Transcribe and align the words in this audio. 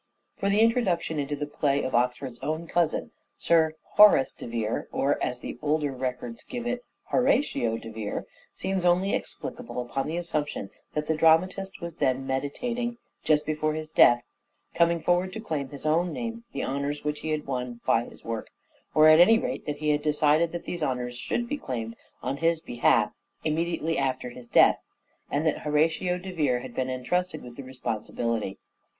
For 0.39 0.49
the 0.49 0.61
introduction 0.61 1.19
into 1.19 1.35
the 1.35 1.45
play 1.45 1.83
of 1.83 1.93
Oxford's 1.93 2.39
own 2.39 2.65
cousin, 2.65 3.11
Sir 3.37 3.73
Horace 3.97 4.33
de 4.33 4.47
Vere 4.47 4.87
(or, 4.91 5.23
as 5.23 5.41
the 5.41 5.59
older 5.61 5.91
records 5.91 6.43
give 6.43 6.65
it, 6.65 6.83
Horatio 7.09 7.77
de 7.77 7.91
Vere) 7.91 8.25
seems 8.55 8.83
only 8.83 9.13
explicable 9.13 9.79
upon 9.79 10.07
the 10.07 10.17
assumption 10.17 10.71
that 10.95 11.05
the 11.05 11.13
dramatist 11.15 11.81
was 11.81 11.97
then 11.97 12.25
meditating— 12.25 12.97
just 13.23 13.45
before 13.45 13.75
his 13.75 13.91
death— 13.91 14.23
coming 14.73 15.03
478 15.03 15.03
"SHAKESPEARE" 15.03 15.05
IDENTIFIED 15.05 15.05
forward 15.05 15.33
to 15.33 15.47
claim 15.47 15.65
in 15.67 15.71
his 15.71 15.85
own 15.85 16.11
name 16.11 16.43
the 16.51 16.65
honours 16.67 17.03
which 17.03 17.19
he 17.19 17.29
had 17.29 17.45
won 17.45 17.79
by 17.85 18.05
his 18.05 18.23
work; 18.25 18.47
or, 18.95 19.07
at 19.07 19.19
any 19.19 19.37
rate, 19.37 19.67
that 19.67 19.77
he 19.77 19.89
had 19.91 20.01
decided 20.01 20.51
that 20.51 20.63
these 20.63 20.81
honours 20.81 21.15
should 21.15 21.47
be 21.47 21.57
claimed 21.59 21.95
on 22.23 22.37
his 22.37 22.59
behalf 22.59 23.11
immediately 23.43 23.99
after 23.99 24.31
his 24.31 24.47
death, 24.47 24.79
and 25.29 25.45
that 25.45 25.59
Horatio 25.59 26.17
de 26.17 26.31
Vere 26.31 26.61
had 26.61 26.73
been 26.73 26.89
entrusted 26.89 27.43
with 27.43 27.55
the 27.55 27.61
responsi 27.61 28.11
bility. 28.13 28.57